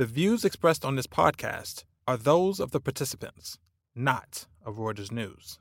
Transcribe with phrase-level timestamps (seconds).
[0.00, 3.58] The views expressed on this podcast are those of the participants,
[3.94, 5.58] not of Reuters News.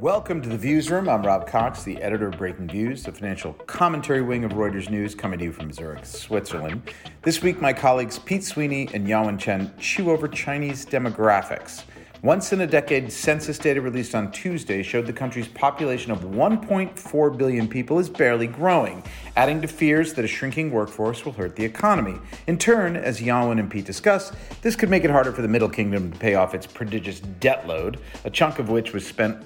[0.00, 1.08] Welcome to the Viewsroom.
[1.08, 5.38] I'm Rob Cox, the editor of Breakingviews, the financial commentary wing of Reuters News, coming
[5.38, 6.82] to you from Zurich, Switzerland.
[7.22, 11.84] This week, my colleagues Pete Sweeney and Yawen Chen chew over Chinese demographics.
[12.22, 17.38] Once in a decade census data released on Tuesday showed the country's population of 1.4
[17.38, 19.02] billion people is barely growing,
[19.36, 22.18] adding to fears that a shrinking workforce will hurt the economy.
[22.46, 25.70] In turn, as Yawen and Pete discuss, this could make it harder for the Middle
[25.70, 29.42] Kingdom to pay off its prodigious debt load, a chunk of which was spent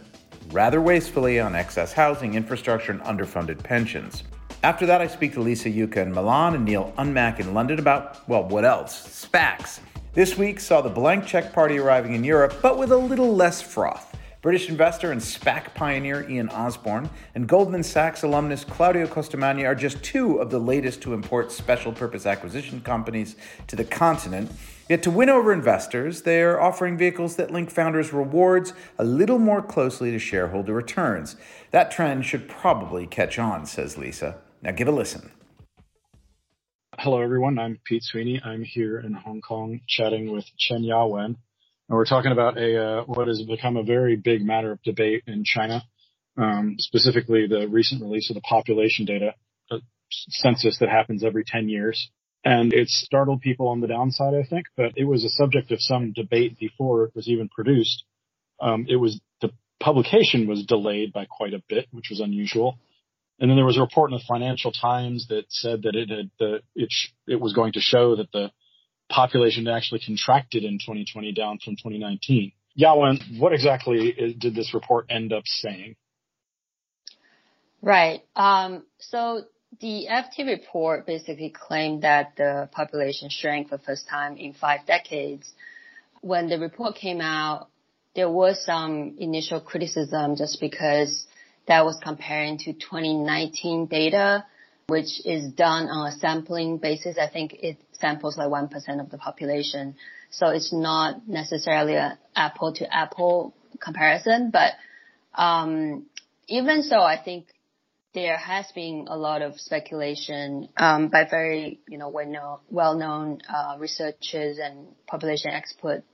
[0.51, 4.25] rather wastefully on excess housing, infrastructure, and underfunded pensions.
[4.65, 8.29] After that, I speak to Lisa Jucca in Milan and Neil Unmack in London about,
[8.29, 9.27] well, what else?
[9.27, 9.79] SPACs.
[10.15, 13.61] This week saw the blank check party arriving in Europe, but with a little less
[13.61, 14.17] froth.
[14.43, 20.01] British investor and SPAC pioneer Ian Osborne and Goldman Sachs alumnus Claudio Costamagna are just
[20.05, 23.35] two of the latest to import special purpose acquisition companies
[23.67, 24.53] to the continent.
[24.89, 29.41] Yet to win over investors, they are offering vehicles that link founders' rewards a little
[29.41, 31.35] more closely to shareholder returns.
[31.73, 34.37] That trend should probably catch on, says Lisa.
[34.63, 35.33] Now give a listen.
[36.99, 37.59] Hello, everyone.
[37.59, 38.41] I'm Pete Sweeney.
[38.45, 41.25] I'm here in Hong Kong chatting with Chen Yawen.
[41.25, 41.37] And
[41.89, 45.43] we're talking about a uh, what has become a very big matter of debate in
[45.45, 45.83] China,
[46.39, 49.35] um, specifically the recent release of the population data,
[49.71, 49.77] a
[50.11, 52.11] census that happens every 10 years.
[52.45, 55.79] And it startled people on the downside, I think, but it was a subject of
[55.81, 58.05] some debate before it was even produced.
[58.61, 59.51] Um, it was the
[59.81, 62.79] publication was delayed by quite a bit, which was unusual.
[63.39, 66.31] And then there was a report in the Financial Times that said that it had
[66.39, 68.51] the it sh- it was going to show that the
[69.09, 72.53] population actually contracted in 2020 down from 2019.
[72.79, 75.97] Yawen, what exactly is, did this report end up saying?
[77.83, 78.23] Right.
[78.35, 79.43] Um, so
[79.81, 84.87] the FT report basically claimed that the population shrank for the first time in five
[84.87, 85.53] decades.
[86.21, 87.69] When the report came out,
[88.15, 91.27] there was some initial criticism just because
[91.67, 94.45] that was comparing to 2019 data,
[94.87, 97.17] which is done on a sampling basis.
[97.19, 99.97] I think it samples like 1% of the population.
[100.31, 104.73] So it's not necessarily an apple to apple comparison, but,
[105.35, 106.07] um,
[106.49, 107.47] even so, I think
[108.15, 113.77] there has been a lot of speculation um, by very you know well-known, well-known uh,
[113.79, 116.05] researchers and population experts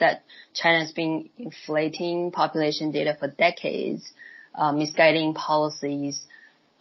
[0.00, 0.22] that
[0.54, 4.10] China has been inflating population data for decades
[4.54, 6.20] uh, misguiding policies.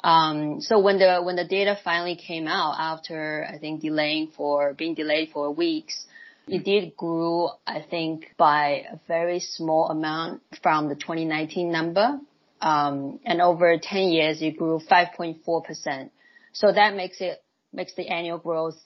[0.03, 4.73] Um, so when the when the data finally came out after I think delaying for
[4.73, 6.05] being delayed for weeks,
[6.47, 12.19] it did grew I think by a very small amount from the 2019 number,
[12.61, 16.11] um, and over 10 years it grew 5.4 percent.
[16.53, 17.43] So that makes it
[17.73, 18.77] makes the annual growth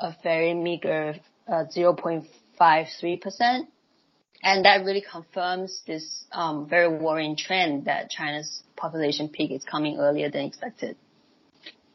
[0.00, 3.68] a very meager uh, 0.53 percent.
[4.42, 9.98] And that really confirms this um, very worrying trend that China's population peak is coming
[9.98, 10.96] earlier than expected.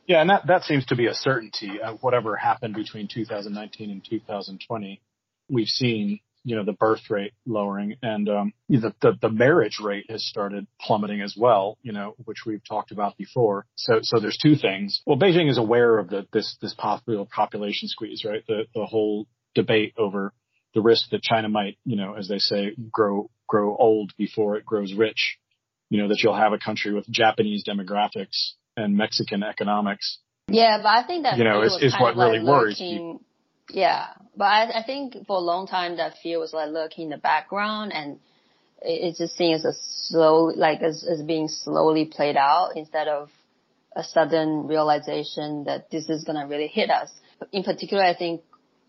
[0.08, 1.82] Yeah, and that, that seems to be a certainty.
[1.82, 5.02] Uh, whatever happened between 2019 and 2020,
[5.50, 10.06] we've seen, you know, the birth rate lowering and um, the, the, the marriage rate
[10.10, 13.66] has started plummeting as well, you know, which we've talked about before.
[13.76, 15.02] So so there's two things.
[15.06, 18.44] Well, Beijing is aware of the, this this possible population squeeze, right?
[18.46, 20.34] The the whole debate over
[20.74, 24.66] the risk that China might, you know, as they say, grow grow old before it
[24.66, 25.38] grows rich.
[25.90, 30.18] You know, that you'll have a country with Japanese demographics and Mexican economics.
[30.48, 33.20] Yeah, but I think that you know is, is what really like worries.
[33.70, 37.10] Yeah, but I, I think for a long time that fear was like lurking in
[37.12, 38.20] the background, and
[38.82, 43.08] it, it just seems as a slow, like as, as being slowly played out instead
[43.08, 43.30] of
[43.96, 47.10] a sudden realization that this is gonna really hit us.
[47.52, 48.42] In particular, I think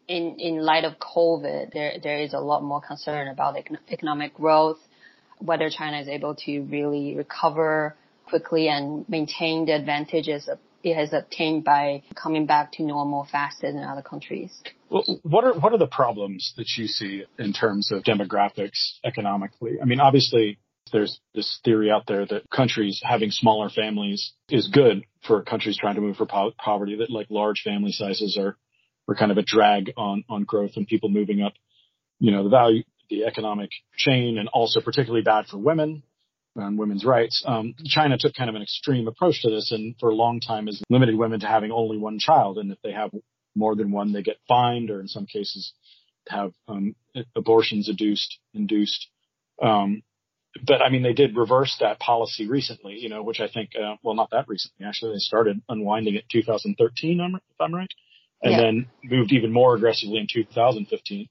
[0.09, 3.57] in in light of COVID, there there is a lot more concern about
[3.91, 4.79] economic growth,
[5.39, 10.49] whether China is able to really recover quickly and maintain the advantages
[10.83, 14.63] it has obtained by coming back to normal faster than other countries.
[14.91, 19.79] Well, what are what are the problems that you see in terms of demographics economically?
[19.81, 20.59] I mean, obviously
[20.93, 25.95] there's this theory out there that countries having smaller families is good for countries trying
[25.95, 28.59] to move for po- poverty that like large family sizes are
[29.07, 31.53] were kind of a drag on, on growth and people moving up,
[32.19, 36.03] you know, the value, the economic chain and also particularly bad for women
[36.57, 37.43] and women's rights.
[37.47, 40.67] Um, China took kind of an extreme approach to this and for a long time
[40.67, 42.59] has limited women to having only one child.
[42.59, 43.11] And if they have
[43.55, 45.73] more than one, they get fined or in some cases
[46.29, 46.95] have, um,
[47.37, 49.09] abortions induced, induced.
[49.61, 50.03] Um,
[50.65, 53.97] but I mean, they did reverse that policy recently, you know, which I think, uh,
[54.03, 54.87] well, not that recently.
[54.87, 57.93] Actually, they started unwinding it 2013, if I'm right,
[58.45, 58.61] and yeah.
[58.61, 61.29] then moved even more aggressively in 2015.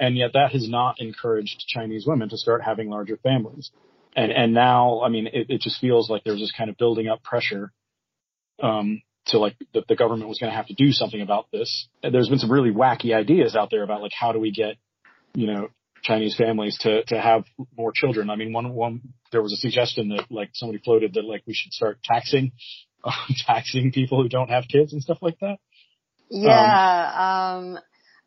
[0.00, 3.70] And yet that has not encouraged Chinese women to start having larger families.
[4.16, 7.06] And, and now, I mean, it, it just feels like there's this kind of building
[7.06, 7.70] up pressure,
[8.62, 11.88] um, to like that the government was going to have to do something about this.
[12.02, 14.76] And there's been some really wacky ideas out there about like how do we get,
[15.34, 15.68] you know,
[16.02, 17.44] Chinese families to to have
[17.76, 18.28] more children.
[18.28, 19.00] I mean, one one
[19.32, 22.52] there was a suggestion that like somebody floated that like we should start taxing
[23.02, 23.12] uh,
[23.46, 25.56] taxing people who don't have kids and stuff like that.
[26.34, 27.78] Yeah, um, um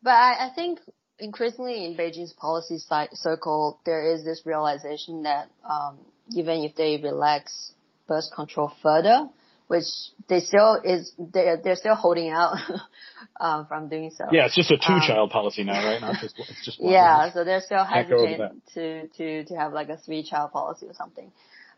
[0.02, 0.80] but I, I think
[1.18, 2.78] increasingly in Beijing's policy
[3.12, 5.98] circle, there is this realization that um,
[6.30, 7.72] even if they relax
[8.06, 9.28] birth control further,
[9.66, 9.84] which
[10.28, 12.56] they still is they're they're still holding out
[13.38, 14.24] uh, from doing so.
[14.32, 16.00] Yeah, it's just a two um, child policy now, right?
[16.00, 16.92] Not just it's just one.
[16.92, 20.94] Yeah, so they're still hesitant to to to have like a three child policy or
[20.94, 21.30] something.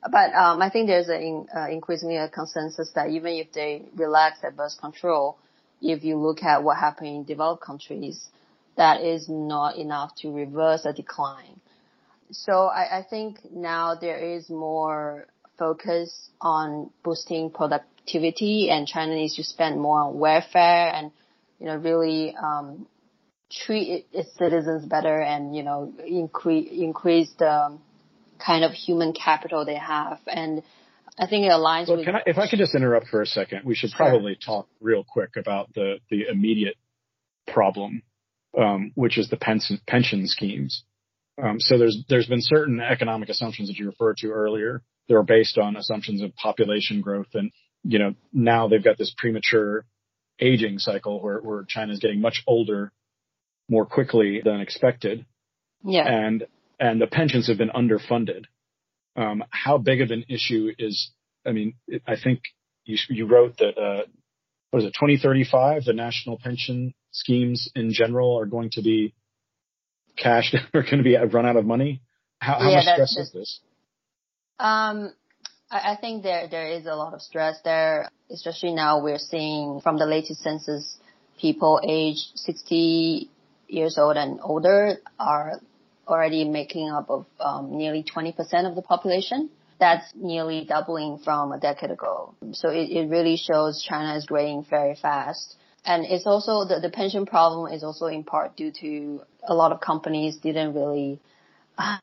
[0.03, 4.41] But um, I think there's an uh, increasingly a consensus that even if they relax
[4.43, 5.37] that birth control,
[5.81, 8.29] if you look at what happened in developed countries,
[8.77, 11.61] that is not enough to reverse a decline.
[12.33, 15.27] So I, I think now there is more
[15.59, 21.11] focus on boosting productivity and China needs to spend more on welfare and,
[21.59, 22.87] you know, really, um,
[23.51, 27.77] treat its citizens better and, you know, increase, increase the
[28.39, 30.21] kind of human capital they have.
[30.27, 30.63] And
[31.21, 32.09] I think it aligns well, with.
[32.09, 35.37] I, if I could just interrupt for a second, we should probably talk real quick
[35.37, 36.77] about the, the immediate
[37.47, 38.03] problem,
[38.59, 40.83] um, which is the pension, pension schemes.
[41.41, 45.23] Um, so there's there's been certain economic assumptions that you referred to earlier that are
[45.23, 47.51] based on assumptions of population growth, and
[47.83, 49.85] you know now they've got this premature
[50.41, 52.93] aging cycle where where China is getting much older
[53.69, 55.27] more quickly than expected.
[55.85, 56.07] Yeah.
[56.07, 56.47] And
[56.79, 58.45] and the pensions have been underfunded.
[59.17, 61.11] Um, how big of an issue is?
[61.47, 61.75] I mean,
[62.07, 62.41] I think
[62.85, 64.07] you you wrote that uh,
[64.71, 65.85] what is it 2035?
[65.85, 69.15] The national pension schemes in general are going to be
[70.17, 72.03] cash are going to be run out of money?
[72.41, 73.61] How, how yeah, much stress is this?
[74.59, 75.13] Um,
[75.71, 79.81] I, I think there there is a lot of stress there, especially now we're seeing
[79.83, 80.97] from the latest census,
[81.41, 83.29] people aged 60
[83.69, 85.61] years old and older are
[86.07, 88.35] already making up of um, nearly 20%
[88.69, 89.51] of the population.
[89.79, 92.35] That's nearly doubling from a decade ago.
[92.53, 95.57] So it, it really shows China is growing very fast.
[95.85, 99.73] And it's also the, the pension problem is also in part due to a lot
[99.73, 101.21] of companies didn't really
[101.79, 101.97] uh,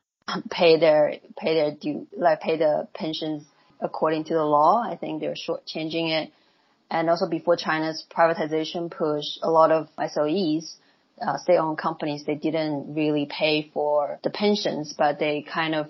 [0.50, 3.44] pay their pay their due like pay the pensions
[3.80, 4.82] according to the law.
[4.82, 6.32] I think they're shortchanging it.
[6.90, 10.74] And also before China's privatization push, a lot of SOEs,
[11.20, 15.88] uh, state-owned companies, they didn't really pay for the pensions, but they kind of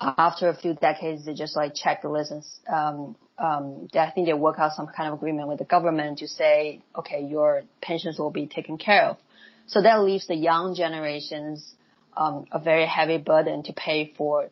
[0.00, 4.26] after a few decades, they just like check the list and um, um, I think
[4.26, 8.18] they work out some kind of agreement with the government to say, okay, your pensions
[8.18, 9.18] will be taken care of.
[9.66, 11.74] So that leaves the young generations
[12.16, 14.48] um, a very heavy burden to pay for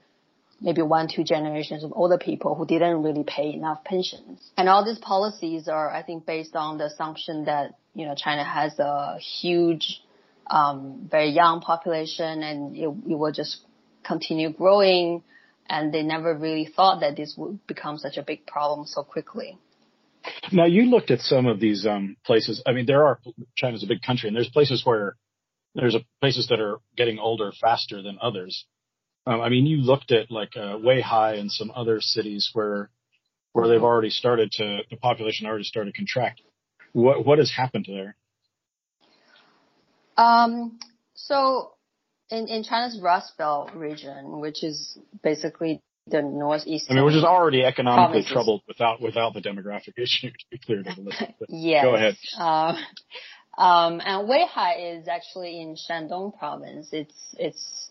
[0.65, 4.51] maybe one, two generations of older people who didn't really pay enough pensions.
[4.57, 8.43] And all these policies are, I think, based on the assumption that, you know, China
[8.43, 10.01] has a huge,
[10.51, 13.59] um, very young population and it, it will just
[14.05, 15.23] continue growing
[15.69, 19.59] and they never really thought that this would become such a big problem so quickly.
[20.51, 22.63] Now you looked at some of these um, places.
[22.67, 23.21] I mean, there are
[23.55, 25.17] China's a big country, and there's places where
[25.75, 28.65] there's a, places that are getting older faster than others.
[29.27, 32.91] Um, I mean, you looked at like uh, Weihai and some other cities where
[33.53, 36.47] where they've already started to the population already started contracting.
[36.93, 38.17] What what has happened there?
[40.17, 40.79] Um,
[41.15, 41.73] so
[42.31, 46.87] in, in China's Rust Belt region, which is basically the northeast.
[46.91, 50.83] I mean, which is already economically troubled without without the demographic issue to be clear
[50.83, 51.35] to the listener.
[51.49, 51.85] yes.
[51.85, 52.17] Go ahead.
[52.39, 52.77] Um,
[53.57, 56.89] um, and Weihai is actually in Shandong province.
[56.93, 57.91] It's it's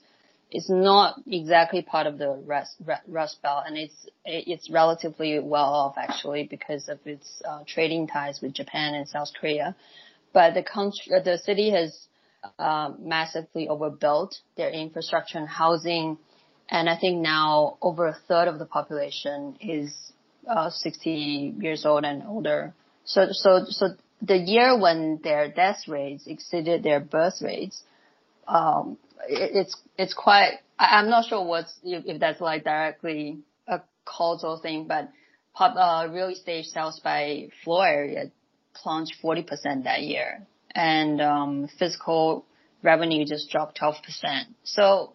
[0.54, 2.76] it's not exactly part of the Rust,
[3.08, 8.40] Rust Belt, and it's it's relatively well off actually because of its uh, trading ties
[8.40, 9.76] with Japan and South Korea.
[10.32, 12.08] But the country, the city has
[12.60, 16.20] um, massively overbuilt their infrastructure and housing.
[16.70, 19.92] And I think now over a third of the population is
[20.48, 22.74] uh, 60 years old and older.
[23.06, 23.90] So, so, so
[24.22, 27.84] the year when their death rates exceeded their birth rates,
[28.48, 30.60] um, it's it's quite.
[30.80, 35.10] I'm not sure what's if, that's like directly a causal thing, but
[35.54, 38.32] pop, uh, real estate sales by floor area
[38.74, 42.46] plunged 40% that year and um, physical
[42.82, 43.96] revenue just dropped 12%.
[44.64, 45.14] So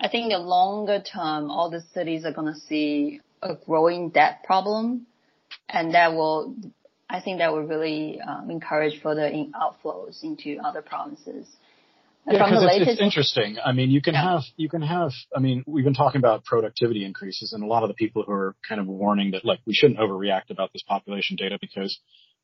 [0.00, 4.44] I think the longer term, all the cities are going to see a growing debt
[4.44, 5.06] problem,
[5.68, 6.54] and that will,
[7.08, 11.46] I think that will really um, encourage further in outflows into other provinces.
[12.30, 13.56] Yeah, because it's, it's, interesting.
[13.64, 14.34] I mean, you can yeah.
[14.34, 17.82] have, you can have, I mean, we've been talking about productivity increases and a lot
[17.82, 20.82] of the people who are kind of warning that like we shouldn't overreact about this
[20.82, 21.98] population data because,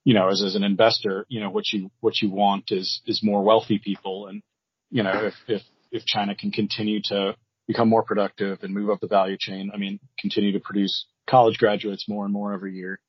[0.04, 3.20] you know, as, as an investor, you know, what you, what you want is, is
[3.22, 4.26] more wealthy people.
[4.26, 4.42] And,
[4.90, 5.62] you know, if, if,
[5.92, 9.76] if China can continue to become more productive and move up the value chain, I
[9.76, 13.00] mean, continue to produce college graduates more and more every year,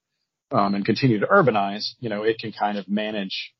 [0.51, 3.53] um, and continue to urbanize, you know, it can kind of manage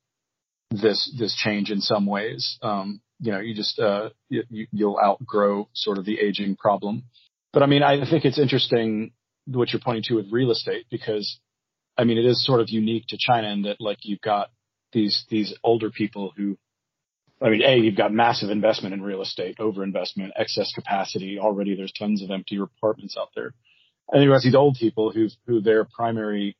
[0.69, 2.57] this this change in some ways.
[2.62, 7.03] Um, you know, you just uh, you, you'll outgrow sort of the aging problem.
[7.53, 9.12] But I mean, I think it's interesting
[9.45, 11.39] what you're pointing to with real estate because,
[11.97, 14.50] I mean, it is sort of unique to China in that like you've got
[14.93, 16.57] these these older people who,
[17.41, 21.39] I mean, a you've got massive investment in real estate, over investment, excess capacity.
[21.39, 23.53] Already there's tons of empty apartments out there,
[24.12, 26.55] and you have these old people who who their primary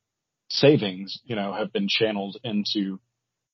[0.48, 2.98] savings, you know, have been channeled into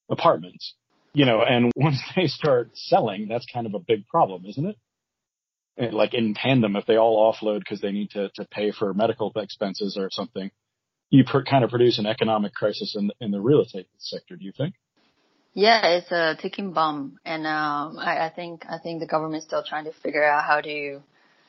[0.08, 0.75] apartments,
[1.14, 5.92] you know, and once they start selling, that's kind of a big problem, isn't it?
[5.92, 9.33] Like in tandem, if they all offload because they need to, to pay for medical
[9.35, 10.50] expenses or something,
[11.11, 14.37] you per, kind of produce an economic crisis in, in the real estate sector.
[14.37, 14.75] Do you think?
[15.52, 19.62] Yeah, it's a ticking bomb, and um, I, I think I think the government's still
[19.62, 21.00] trying to figure out how to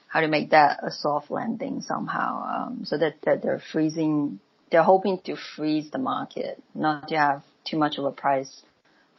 [0.08, 4.40] how to make that a soft landing somehow, um, so that, that they're freezing.
[4.72, 8.62] They're hoping to freeze the market, not to have too much of a price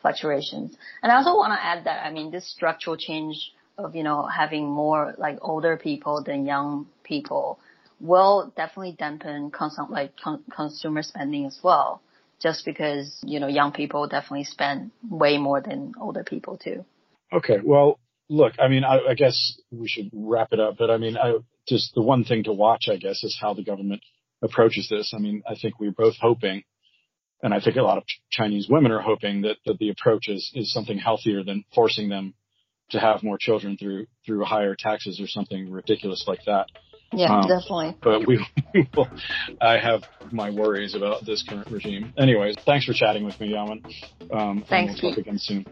[0.07, 0.77] fluctuations.
[1.03, 4.27] And I also want to add that, I mean, this structural change of, you know,
[4.27, 7.59] having more like older people than young people
[8.01, 12.01] will definitely dampen consum- like con- consumer spending as well.
[12.41, 16.85] Just because, you know, young people definitely spend way more than older people too.
[17.33, 17.59] Okay.
[17.65, 17.99] Well,
[18.29, 21.39] look, I mean, I, I guess we should wrap it up, but I mean, I,
[21.67, 24.03] just the one thing to watch, I guess, is how the government
[24.43, 25.13] approaches this.
[25.17, 26.63] I mean, I think we're both hoping
[27.43, 30.51] and I think a lot of Chinese women are hoping that, that the approach is,
[30.55, 32.35] is something healthier than forcing them
[32.91, 36.67] to have more children through through higher taxes or something ridiculous like that.
[37.13, 37.97] Yeah, um, definitely.
[38.03, 38.45] But we,
[38.97, 39.09] will,
[39.61, 40.03] I have
[40.33, 42.13] my worries about this current regime.
[42.19, 43.85] Anyways, thanks for chatting with me, Yawen.
[44.33, 45.01] Um, thanks.
[45.03, 45.67] We'll talk again soon.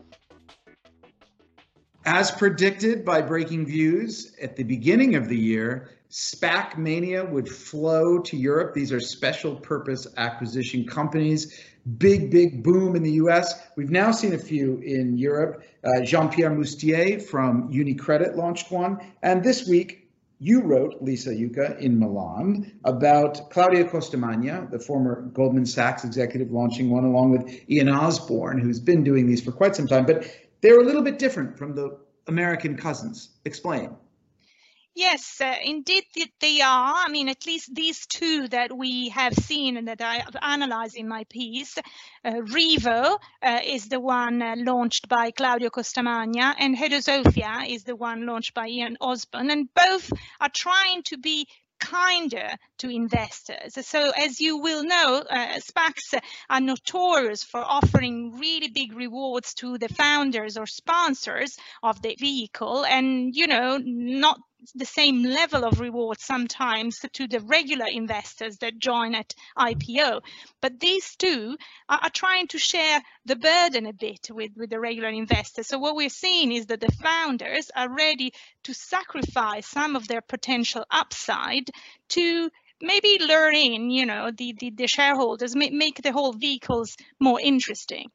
[2.07, 8.37] As predicted by Breakingviews at the beginning of the year, SPAC mania would flow to
[8.37, 8.75] Europe.
[8.75, 11.65] These are special purpose acquisition companies.
[11.97, 13.55] Big, big boom in the US.
[13.77, 15.65] We've now seen a few in Europe.
[15.83, 19.01] Uh, Jean Pierre Mustier from UniCredit launched one.
[19.23, 20.05] And this week,
[20.41, 26.91] you wrote, Lisa Jucca, in Milan about Claudio Costamagna, the former Goldman Sachs executive, launching
[26.91, 30.05] one along with Ian Osborne, who's been doing these for quite some time.
[30.05, 30.27] But
[30.65, 33.29] they're a little bit different from the American cousins.
[33.45, 33.95] Explain.
[34.95, 36.05] Yes, uh, indeed
[36.41, 36.95] they are.
[37.05, 40.97] I mean, at least these two that we have seen and that I have analyzed
[40.97, 41.77] in my piece.
[42.25, 47.97] Uh, Revo uh, is the one uh, launched by Claudio Costamagna and Hedosophia is the
[47.97, 49.51] one launched by Ian Osborne.
[49.51, 51.47] And both are trying to be
[51.81, 53.75] kinder to investors.
[53.87, 59.79] So as you will know, uh, SPACs are notorious for offering really big rewards to
[59.79, 64.39] the founders or sponsors of the vehicle and, you know, not
[64.75, 70.23] the same level of reward sometimes to the regular investors that join at IPO.
[70.61, 71.57] But these two
[71.89, 75.67] are, are, trying to share the burden a bit with, with the regular investors.
[75.67, 78.33] So what we're seeing is that the founders are ready
[78.65, 81.71] to sacrifice some of their potential upside
[82.11, 87.41] to maybe lure in, you know, the, the, the shareholders, make the whole vehicles more
[87.41, 88.11] interesting.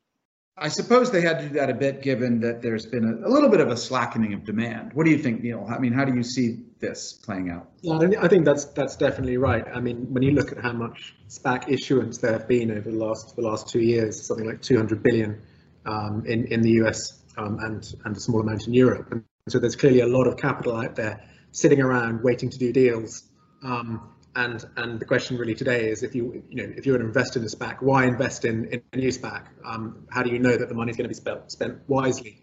[0.62, 3.30] I suppose they had to do that a bit given that there's been a, a,
[3.30, 4.92] little bit of a slackening of demand.
[4.94, 5.66] What do you think, Neil?
[5.70, 7.70] I mean, how do you see this playing out?
[7.82, 9.66] Yeah, I think that's that's definitely right.
[9.74, 12.98] I mean, when you look at how much SPAC issuance there have been over the
[12.98, 15.42] last the last two years, something like 200 billion
[15.86, 19.60] um, in in the US um, and and a small amount in Europe, and so
[19.60, 23.24] there's clearly a lot of capital out there sitting around waiting to do deals.
[23.64, 27.02] Um, and and the question really today is if you you know if you're an
[27.02, 29.46] investor in a SPAC, why invest in, in a new SPAC?
[29.66, 32.42] Um, how do you know that the money is going to be spent spent wisely?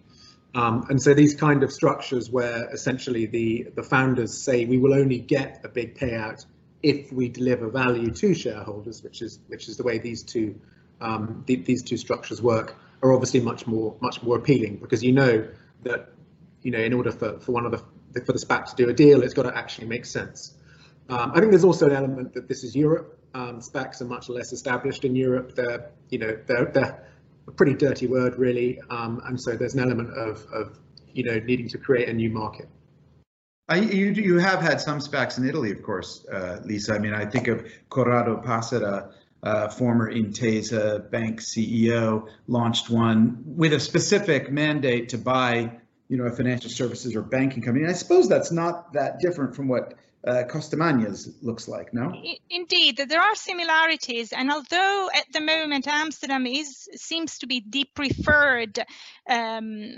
[0.55, 4.95] Um, and so these kind of structures where essentially the the founders say we will
[4.95, 6.45] only get a big payout
[6.83, 10.59] if we deliver value to shareholders, which is which is the way these two
[11.00, 15.12] um, the, these two structures work, are obviously much more much more appealing because you
[15.12, 15.47] know
[15.83, 16.11] that
[16.62, 17.78] you know in order for for one of the
[18.25, 20.55] for the SPAC to do a deal, it's got to actually make sense.
[21.08, 23.18] Um, I think there's also an element that this is Europe.
[23.34, 25.54] Um, SPACs are much less established in Europe.
[25.54, 27.06] They're, you know, they're, they're
[27.46, 28.80] a pretty dirty word, really.
[28.90, 30.78] Um, and so there's an element of, of,
[31.12, 32.68] you know, needing to create a new market.
[33.68, 36.94] I, you you have had some SPACs in Italy, of course, uh, Lisa.
[36.94, 43.72] I mean, I think of Corrado Passera, uh, former Intesa Bank CEO, launched one with
[43.72, 45.72] a specific mandate to buy,
[46.08, 47.84] you know, a financial services or banking company.
[47.84, 49.94] And I suppose that's not that different from what
[50.26, 52.12] uh, Costamagna's looks like, no?
[52.50, 57.85] Indeed, there are similarities, and although at the moment Amsterdam is seems to be the
[57.95, 58.78] preferred
[59.28, 59.92] um,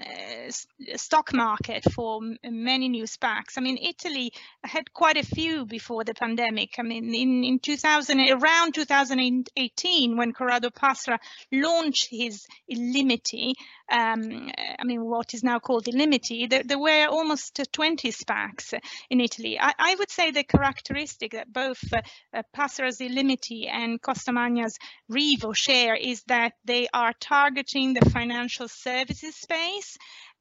[0.97, 4.33] stock market for many new SPACs, I mean Italy
[4.63, 6.75] had quite a few before the pandemic.
[6.79, 11.19] I mean in in 2000 around 2018 when Corrado Passera
[11.51, 13.55] launched his Illimity,
[13.91, 18.75] um, I mean, what is now called Illimity, there, there were almost 20 SPACs
[19.09, 19.59] in Italy.
[19.59, 22.01] I, I, would say the characteristic that both uh,
[22.35, 24.79] uh, Passera's Illimity and Costamagna's
[25.11, 29.97] Revo share is that they are targeting the financial services space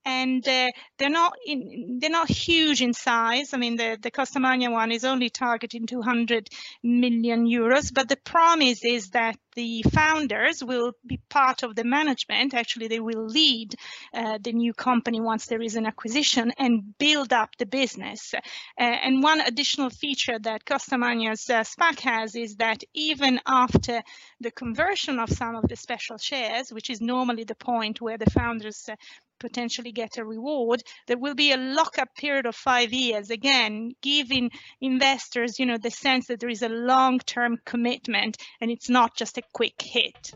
[0.07, 3.53] and uh, they're not in, they're not huge in size.
[3.53, 6.47] I mean, the the Costamagna one is only targeting 200
[6.81, 12.53] million euros, but the promise is that the founders will be part of the management.
[12.53, 13.73] Actually, they will lead
[14.13, 18.33] uh, the new company once there is an acquisition and build up the business.
[18.35, 24.03] Uh, and one additional feature that Costamagna's uh, SPAC has is that even after
[24.39, 28.29] the conversion of some of the special shares, which is normally the point where the
[28.29, 28.95] founders uh,
[29.39, 34.51] potentially get a reward, there will be a lockup period of five years, again, giving
[34.81, 39.37] investors, you know, the sense that there is a long-term commitment and it's not just
[39.37, 40.33] a quick hit.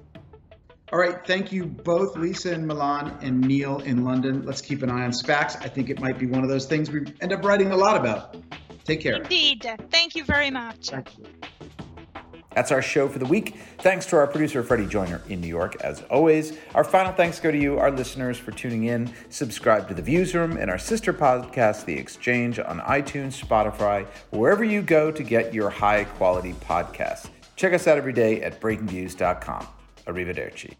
[0.91, 4.43] All right, thank you both, Lisa in Milan and Neil in London.
[4.43, 5.55] Let's keep an eye on SPACs.
[5.63, 7.95] I think it might be one of those things we end up writing a lot
[7.95, 8.35] about.
[8.83, 9.15] Take care.
[9.15, 9.65] Indeed.
[9.89, 10.89] Thank you very much.
[12.53, 13.55] That's our show for the week.
[13.79, 16.57] Thanks to our producer, Freddie Joyner in New York, as always.
[16.75, 19.13] Our final thanks go to you, our listeners, for tuning in.
[19.29, 24.81] Subscribe to The Viewsroom and our sister podcast, The Exchange, on iTunes, Spotify, wherever you
[24.81, 27.29] go to get your high quality podcasts.
[27.55, 29.67] Check us out every day at breakingviews.com.
[30.07, 30.75] Arrivederci.